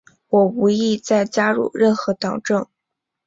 [0.29, 2.67] 我无意再加入任何政党。